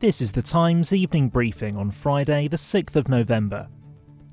[0.00, 3.66] This is the Times evening briefing on Friday, the 6th of November.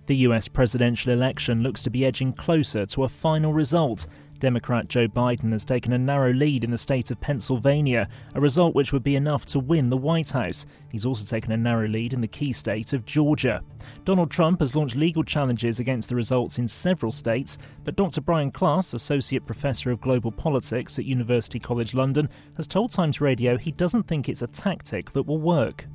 [0.07, 4.05] The US presidential election looks to be edging closer to a final result
[4.39, 8.75] Democrat Joe Biden has taken a narrow lead in the state of Pennsylvania, a result
[8.75, 10.65] which would be enough to win the White House.
[10.91, 13.63] He's also taken a narrow lead in the key state of Georgia.
[14.03, 18.21] Donald Trump has launched legal challenges against the results in several states, but Dr.
[18.21, 23.57] Brian Klaas, Associate Professor of Global Politics at University College London, has told Times Radio
[23.57, 25.87] he doesn't think it's a tactic that will work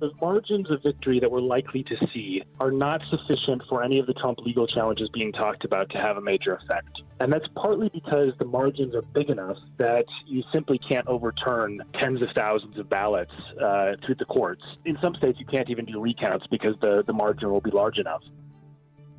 [0.00, 4.06] the margins of victory that we're likely to see are not sufficient for any of
[4.06, 7.02] the Trump legal challenges being talked about to have a major effect.
[7.20, 12.22] And that's partly because the margins are big enough that you simply can't overturn tens
[12.22, 14.62] of thousands of ballots uh, through the courts.
[14.84, 17.98] In some states, you can't even do recounts because the, the margin will be large
[17.98, 18.22] enough.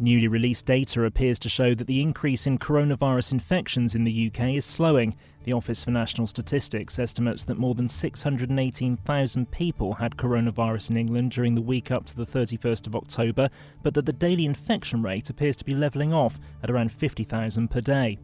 [0.02, 4.56] Newly released data appears to show that the increase in coronavirus infections in the UK
[4.56, 5.14] is slowing.
[5.44, 11.32] The Office for National Statistics estimates that more than 618,000 people had coronavirus in England
[11.32, 13.50] during the week up to the 31st of October,
[13.84, 17.82] but that the daily infection rate appears to be levelling off at around 50,000 per
[17.82, 18.18] day.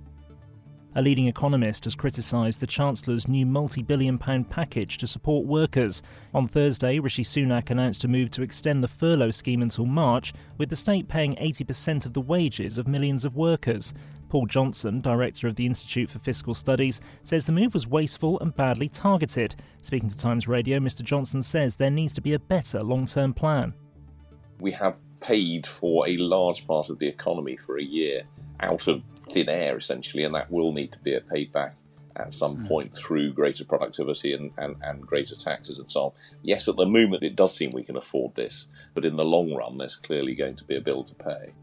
[0.98, 6.02] A leading economist has criticised the Chancellor's new multi billion pound package to support workers.
[6.34, 10.70] On Thursday, Rishi Sunak announced a move to extend the furlough scheme until March, with
[10.70, 13.94] the state paying 80% of the wages of millions of workers.
[14.30, 18.56] Paul Johnson, director of the Institute for Fiscal Studies, says the move was wasteful and
[18.56, 19.56] badly targeted.
[19.82, 21.04] Speaking to Times Radio, Mr.
[21.04, 23.74] Johnson says there needs to be a better long term plan.
[24.62, 28.22] We have paid for a large part of the economy for a year
[28.62, 31.76] out of thin air essentially, and that will need to be paid back
[32.16, 32.68] at some mm.
[32.68, 36.12] point through greater productivity and, and, and greater taxes and so on.
[36.42, 39.54] Yes, at the moment it does seem we can afford this, but in the long
[39.54, 41.54] run there's clearly going to be a bill to pay.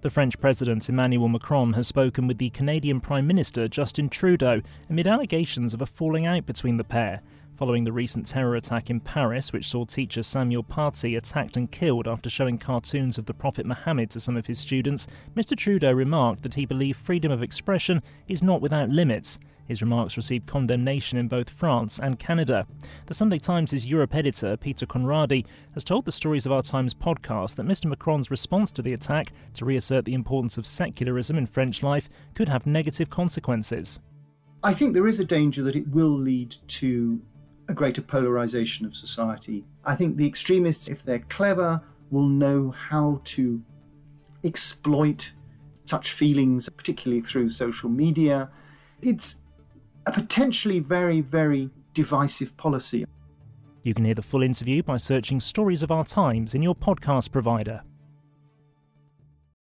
[0.00, 5.06] The French President Emmanuel Macron has spoken with the Canadian Prime Minister Justin Trudeau amid
[5.06, 7.22] allegations of a falling out between the pair
[7.62, 12.08] following the recent terror attack in Paris, which saw teacher Samuel Paty attacked and killed
[12.08, 15.56] after showing cartoons of the Prophet Muhammad to some of his students, Mr.
[15.56, 19.38] Trudeau remarked that he believed freedom of expression is not without limits.
[19.68, 22.66] His remarks received condemnation in both France and Canada.
[23.06, 27.54] The Sunday Times' Europe editor, Peter Conradi, has told the Stories of Our Times podcast
[27.54, 27.84] that Mr.
[27.84, 32.48] Macron's response to the attack to reassert the importance of secularism in French life could
[32.48, 34.00] have negative consequences.
[34.64, 37.20] I think there is a danger that it will lead to
[37.68, 39.64] a greater polarization of society.
[39.84, 41.80] I think the extremists, if they're clever,
[42.10, 43.62] will know how to
[44.44, 45.32] exploit
[45.84, 48.50] such feelings, particularly through social media.
[49.00, 49.36] It's
[50.06, 53.04] a potentially very, very divisive policy.
[53.82, 57.32] You can hear the full interview by searching Stories of Our Times in your podcast
[57.32, 57.82] provider.